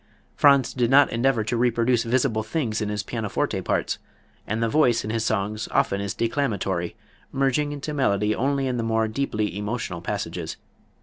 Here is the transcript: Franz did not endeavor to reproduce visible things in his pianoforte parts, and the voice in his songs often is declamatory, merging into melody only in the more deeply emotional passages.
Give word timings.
Franz 0.35 0.73
did 0.73 0.89
not 0.89 1.11
endeavor 1.11 1.43
to 1.43 1.55
reproduce 1.55 2.01
visible 2.01 2.41
things 2.41 2.81
in 2.81 2.89
his 2.89 3.03
pianoforte 3.03 3.61
parts, 3.61 3.99
and 4.47 4.63
the 4.63 4.67
voice 4.67 5.03
in 5.03 5.11
his 5.11 5.23
songs 5.23 5.67
often 5.69 6.01
is 6.01 6.15
declamatory, 6.15 6.95
merging 7.31 7.71
into 7.71 7.93
melody 7.93 8.33
only 8.33 8.65
in 8.65 8.77
the 8.77 8.81
more 8.83 9.07
deeply 9.07 9.55
emotional 9.55 10.01
passages. 10.01 10.57